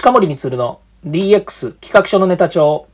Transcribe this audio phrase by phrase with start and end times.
[0.00, 2.86] 近森光の DX 企画書のネタ帳。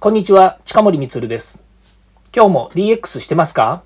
[0.00, 1.62] こんにちは、近森光です。
[2.34, 3.84] 今日も DX してますか？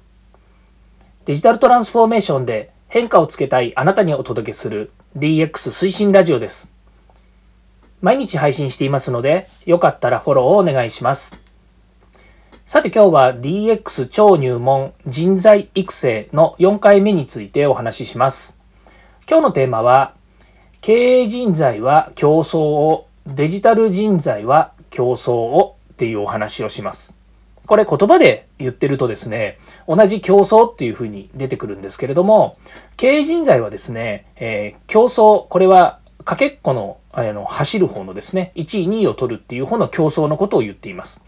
[1.26, 6.72] デジタルトランスフォーメーションで変化をつけたいあなたにお届けする DX 推進ラジオです。
[8.00, 11.42] 毎日配信していますので、よかったらフォローをお願いします。
[12.64, 18.56] さて今日は DX 超入門人材育成の4回目についてお話しします。
[19.28, 20.14] 今日のテーマは
[20.82, 27.16] 経営人材は競争を、デジタル人材は競争をっていうお話をします。
[27.66, 32.56] これ言葉で言ってるとですね、同じ競争っていうふうに出てくるんですけれども、
[32.96, 41.22] 経営人材はですね、えー、競争、これはかけっこのあの走る方のですね、1位、2位を取るっていう方の競争のことを言っています。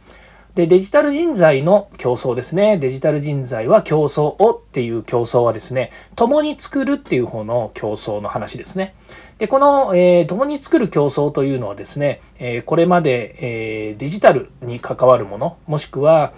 [0.54, 2.78] で、デジタル人材の競争ですね。
[2.78, 8.94] デジタル人材は競争をっていう競争はですね、共に作るっていう方の競争の話ですね。
[9.38, 16.32] で、この、えー、共に作る競争というのはですね、えー、これまで、えー、デジタルに関わるもの、もしくは、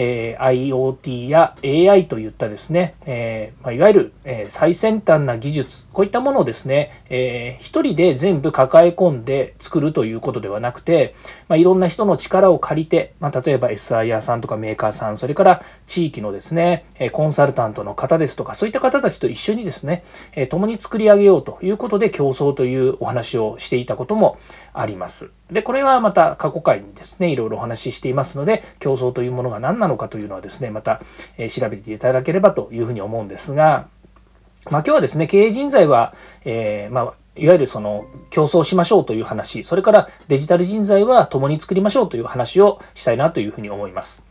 [0.00, 11.16] えー、IoT や AI といったですね、えーまあ、いわゆる、え、最先端な技術、こういったものをですね、えー、一人で全部抱え込んで作るということではなくて、
[11.48, 20.04] まあ、いろんな人の力を借りて、まあ、例えば SIR さんとかメーカーさん、それから地域のですね、コンサルタントの方ですとか、そういった方たちと一緒にですね、
[20.36, 24.38] え共に作り上げようということで競争というお話をしていたことも
[24.72, 25.37] あります。
[25.50, 31.00] で、これはまた過去回にですね、いろいろお話ししていますので、競争というものが何なのかというのはですね、また、
[31.38, 33.88] え調べていただければというふうに思うんですが、
[34.70, 44.26] まあ今日はですね、経営人材は、えー、まあ、いわゆるその競争しましょうという話、それからデジタル人材は共に作りましょうという話をしたいなというふうに思います。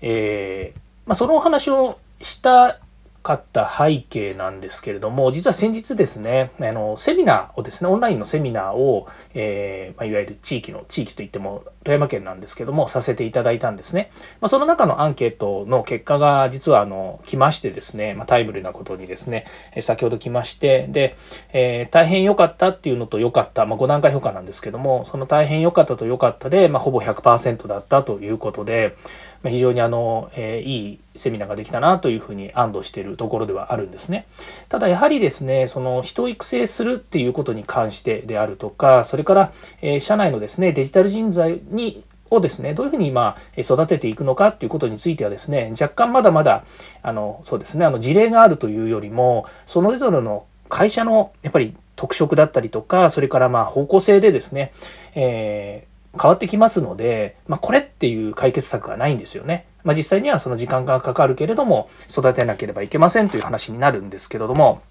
[0.00, 2.78] えー、まあ、そのお話をした
[3.22, 14.10] かった背景なんですけれども、実は先日ですね、あの、セミナーをですね、オンラインのセミナーを、えー、ま、いわゆる地域の、地域といっても富山県なんですけども、させていただいたんですね。
[14.42, 19.46] まあ、その中のアンケートの結果が実はあの、来ましてですね、まあ、タイムリーなことにですね、
[19.80, 21.16] 先ほど来まして、で、
[21.54, 28.94] えー、大変良かったっていうのと良かった、まあ、5段階評価なんですけども、その大変良かったと良かったで、まあ、ほぼ100%だったということで、
[29.42, 34.26] まあ、非常にあの、えー、いいセミナーができたなというふうに安堵しているところではあるんですね。
[34.68, 46.64] ただやはりですね、その人を育成するっていうことに関してであるとか、それから、えー、社内のですね、デジタル人材ににをですね、どういうふうにま育てていくのかっていうことについてはですね、若干まだまだ、
[47.02, 54.72] あの、そうですね、あの事例があるというよりも、それぞれの会社のやっぱり特色だったりとか、それからまあ方向性でですね、
[55.14, 55.88] えー
[56.20, 59.66] 変わってきますので、まあ、これっていう解決策がないんですよね。
[59.84, 64.82] まあ、実際にはその時間がかかるけれども、育てなければいけませんという話になるんですけれども、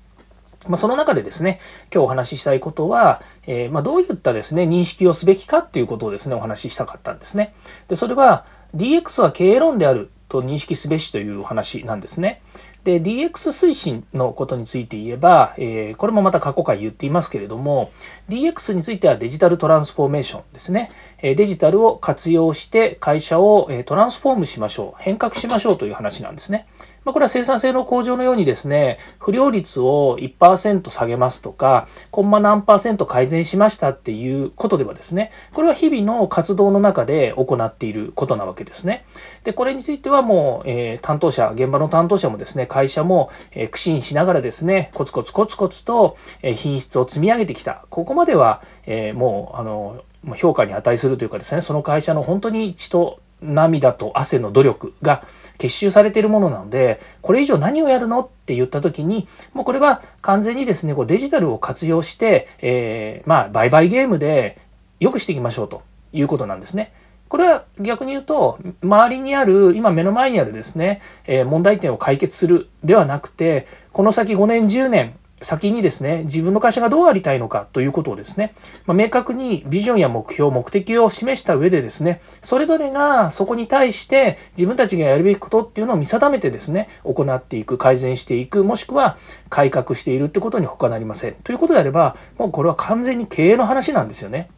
[0.68, 1.60] まあ、その中でですね、
[1.94, 7.54] 今日お話ししたいことは、えー、まどういったですね、認識をすべきかっていうことをですね、お話ししたかったんですね。
[7.88, 8.46] で、それは
[8.76, 12.42] DX は経営論であると認識すべしというお話なんですね。
[12.84, 17.92] で、DX 推進のことについて言えば、えー、これもまた過去回言っていますけれども、
[18.30, 20.90] DX についてはデジタルトランスフォーメーションですね。
[21.22, 25.02] えデジタルを活用して会社をトランスフォームしましょう。
[25.02, 26.68] 変革しましょうという話なんですね。
[27.06, 39.06] まあ、これは生産性の向上のようにですね、不良率を1%下げますとか、コンマ何パーセント改善しましたっていうことではですね、これは日々の活動の中で行っていることなわけですね。
[39.44, 47.86] で、これについてはもう、えー、担当者、現場の担当者もですね、会社も、えー、苦心しながらですね、コツコツコツコツと、え、品質を積み上げてきた。
[47.90, 50.04] ここまでは、えー、もう、あの、
[50.36, 55.22] 評価に値するというかですね、その会社の本当に血と涙と汗の努力が
[55.58, 64.60] 結集されているものなので、これ以上何をやるのって言った時に、もうこれは完全にですね、こうデジタルを活用して、えー、まあ、売買ゲームで
[65.00, 65.84] 良くしていきましょうと
[66.14, 66.94] いうことなんですね。
[67.30, 78.56] これは逆に言うと、周りにある、今目の前にあるですね、えー、問題点を解決するではなくて、この先5年、10年、先にですね、自分の会社がどうありたいのかということをですね、
[78.88, 89.16] まあ、明確にビジョンや目標、目的を示した上でですね、それぞれがそこに対して自分たちがやるべきことっていうのを見定めてですね、行っていく、改善していく、もしくは
[89.50, 91.36] 改革しているってことに他なりません。
[91.36, 94.50] ということであれば、もうこれは完全に経営の話なんですよね。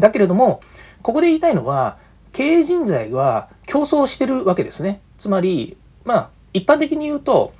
[0.00, 0.60] だけれども、
[1.02, 1.98] ここで言いたいのは、
[2.32, 5.00] 経営人材は競争してるわけですね。
[5.18, 7.52] つまり、まあ、一般的に言うと、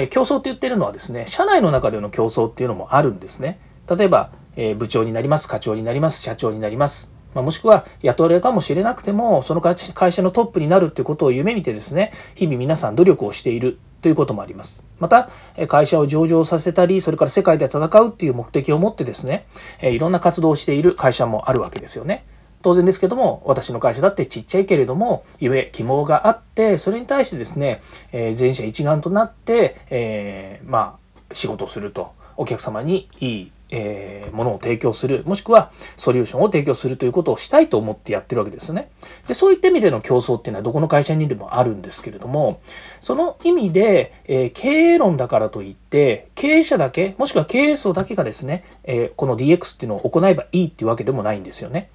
[0.00, 3.60] え競争って言ってるのはですね、社内の中での競争っていうのもあるんですね。
[3.88, 7.18] 例えば、え部長になります、課長になります、社長になります。
[7.34, 9.76] まあ、もしくは雇われかもしれなくてもその会
[10.12, 14.82] 社のトップになるっていうことを夢見てですね日々皆さん努力をしているということもあります。
[14.98, 15.28] また
[15.68, 19.46] 会社を上場させたりそれから世界で戦うっていう目的を持ってですね
[19.82, 22.24] いろんな活動をしている会社もあるわけですよね。
[22.62, 27.80] 当然ですけども私の会社だってちっちゃいけれども夢希望があってそれに対してですね、
[28.12, 30.98] え全社一丸となって、えー、ま
[31.30, 38.90] あ仕事をするとお客様にいい、えー、ものを提供するもしくはソリューションを提供するということをしたいと思ってやってるわけですよね。
[39.26, 42.60] でそういった意味での競争っていうのはどこの会社にでもあるんですけれども
[43.00, 51.90] その意味で、えー、経営論だからといって経営者だけもしくは経営層だけがですね、えこの DX っていうのを行えばいいっていうわけでもないんですよね。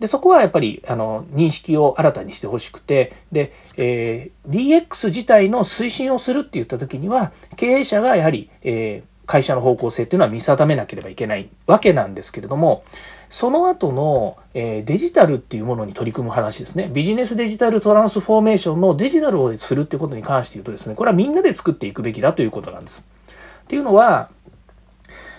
[0.00, 12.84] でそこはやっぱりあの認識を新たにしてほしくてで、えー、DX 自体の推進をするって言った時には経営者がやはり、えー会社の方向性っていうのは見定めなければいけないわけなんですけれども
[13.28, 23.08] その後の、えデジタルっていうものに取り組む話ですねビジネスデジタルトランスフォーメーションのデジタルをするっていうことに関して言うとですねこれはみんなで作っていくべきだということなんです。
[23.64, 24.30] っていうのは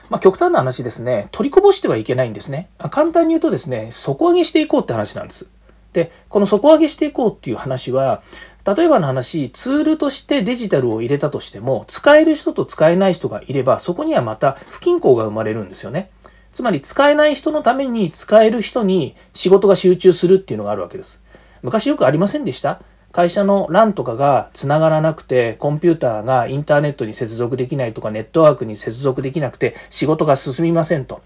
[0.10, 2.70] まあ、極端な話ですね、取りこぼしてはいけないんですね。
[2.92, 5.48] 簡単に言うとですね、底上げしていこうって話なんです。
[5.94, 8.22] で、この底上げしていこうっていう話は、
[8.66, 16.10] 例えばの話、ツールとしてデジタルを入れたとしても、使える人と使えない人がいれば、そこにはまた不均衡が生まれるんですよね。
[16.52, 21.22] つまり使えない人のために使える人に仕事が集中するっていうのがあるわけです。
[21.62, 22.82] 昔よくありませんでした？
[23.18, 31.22] 会社の LAN とかがつながらなくてコンピューターがインターネットに接続できないとかネットワークに接続できなくて仕事が進みませんと。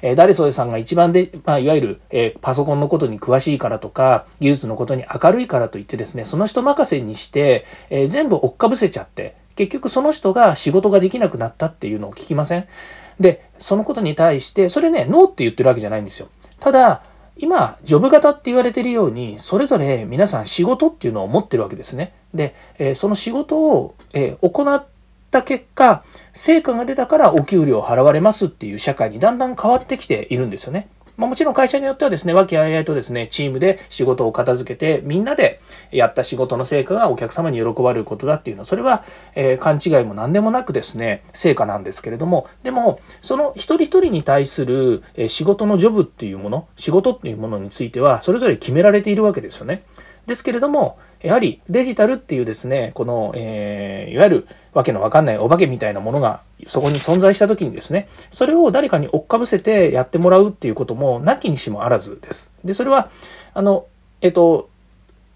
[0.00, 12.66] えー、ダリソエさんが一番で、まあ、いわゆる、えー、パソコンのことに詳しいからとか技術のことに明るいからといってですねその人任せにして、えー、全部追っかぶせちゃって結局その人が仕事ができなくなったっていうのを聞きません？
[13.20, 16.28] でそのことに対してそれねノーって言ってるわけじゃないんですよ。
[16.58, 17.02] ただ
[17.36, 22.14] 今、ジョブ型って言われているように、それぞれ皆さん仕事っていうのを持ってるわけですね。
[22.32, 24.86] で、えその仕事を、え行っ
[25.30, 30.88] た結果、成果が出たからお給料を払われますっていう社会にだんだん変わってきているんですよね。
[31.16, 35.60] まあ、もちろん会社によってはですね、和気あいあいとですね、チームで仕事を片付けて、みんなで
[35.92, 49.82] やった仕事の成果がお客様に喜ばれることだっていうのは、それは、えー、勘違いも何でもなくですね、成果なんですけれども、でも、その一人一人に対する、え仕事のジョブっていうもの、仕事っていうものについては、それぞれ決められているわけですよね。
[50.26, 62.52] ですけれども、やはりデジタルっていうですね、この、えー、いわゆるわけのわかんないお化けみたいなものがそこに存在した時にですね、それを誰かに追っかぶせてやってもらうっていうこともなきにしもあらずです。
[62.62, 63.08] で、それは、
[63.54, 63.86] あの、
[64.20, 64.68] えっと、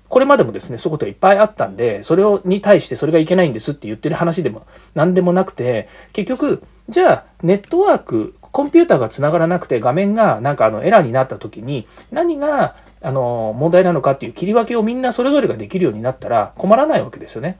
[0.08, 17.56] これまでもですね、そういうこといっぱいあったんで、それをに対してそれがいけないんですって言ってる話でも何でもなくて、結局、じゃあネットワーク、コンピューターが繋がらなくて画面がなんかあのエラーになった時に何があの問題なのかっていう切り分けをみんなそれぞれができるようになったら困らないわけですよね。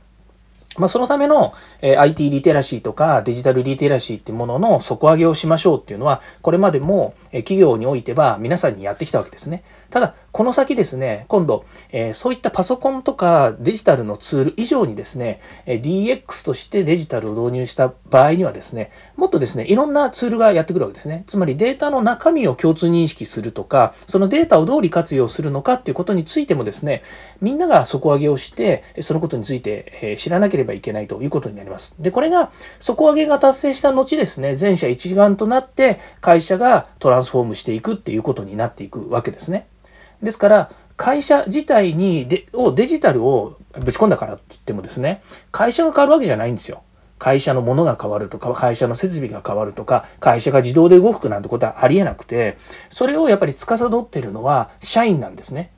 [0.77, 1.53] まあ、そのための、
[1.83, 9.63] え IT リテラシーとかデジタルリテラシーってものの底上げをしましょうっていうのは、これまでも、え企業においては皆さんにやってきたわけですね。
[9.91, 21.25] ただ、この先ですね、今度、えそういったパソコンとかデジタルのツール以上にですね、え DX としてデジタルを導入した場合にはですね、もっとですね、いろんなツールがやってくるわけですね。
[21.27, 27.03] つまりデータの中身を共通認識するとか、そのデータをどう利活用するのかっていうことについてもですね、
[27.41, 31.95] みんなが底上げをして、そのことについて、え知らなければいけないということになります。
[31.99, 39.67] で、これが底上げが達成した後ですね、全社一丸となって会社がトランスフォームしていくっていうことになっていくわけですね。
[40.23, 45.23] ですから、会社自体にでをデジタルをぶち込んだからって言ってもですね、
[45.53, 46.83] 会社が変わるわけじゃないんですよ。
[47.19, 52.57] 会社のものが変わるとか、会社の設備が変わるとか、会社が自動で動くなんてことはありえなくて、
[52.89, 55.71] それをやっぱり司っているのは社員なんですね。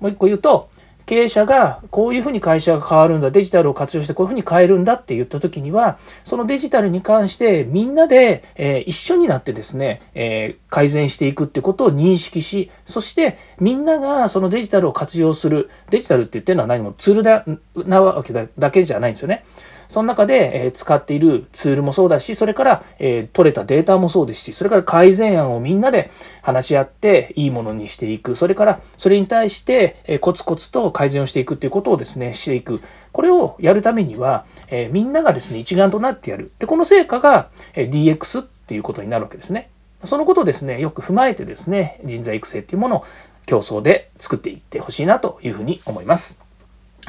[0.00, 0.68] もう一個言うと、
[1.08, 17.42] 経営者がこういうふうに会社が変わるんだ、デジタルを活用してこういうふうに変えるんだって言った時には、そのデジタルに関してみんなで、え、一緒になってですね、え、改善していくってことを認識し、そしてみんながそのデジタルを活用する、デジタルって言ってるのは何もツールだ
[17.74, 19.44] なわけだけじゃないんですよね。
[19.88, 26.10] その中で、え使っているツールもそうだし、それから、え取れたデータもそうですし、それから改善案をみんなで
[26.42, 28.36] 話し合っていいものにしていく。
[28.36, 32.80] それから、それに対して、えコツコツと改善をしていくっていうことをですね、していく。
[33.12, 36.50] これをやるためには、えみんながですね、一丸となってやる。
[36.58, 39.70] で、この成果が、え DX っていうことになるわけですね。
[40.02, 43.04] そのことをですね、よく踏まえてですね、人材育成っていうものを
[43.46, 46.47] 競争で作っていってほしいなというふうに思います。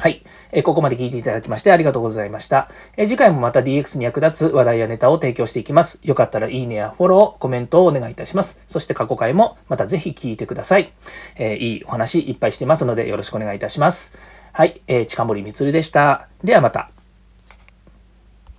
[0.00, 0.22] はい。
[0.50, 2.70] えここまで聞いていただきましてありがとうございました。
[2.96, 6.00] え次回もまた DX に役立つ話題やネタを提供していきます。
[6.02, 8.62] よかったらいいねやフォロー、コメントをお願いいたします。
[8.66, 10.90] そして過去回もまたぜひ聞いてください。
[11.38, 14.16] えいいお話いっぱいしてますのでよろしくお願いいたします。
[14.54, 14.80] はい。
[14.86, 16.28] え近森光でした。
[16.42, 16.99] ではまた。